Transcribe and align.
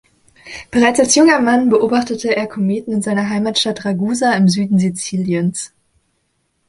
Bereits 0.71 0.99
als 0.99 1.13
junger 1.13 1.39
Mann 1.39 1.69
beobachtete 1.69 2.35
er 2.35 2.47
Kometen 2.47 2.91
in 2.91 3.01
seiner 3.03 3.29
Heimatstadt 3.29 3.85
Ragusa 3.85 4.33
im 4.33 4.49
Süden 4.49 4.79
Siziliens. 4.79 5.73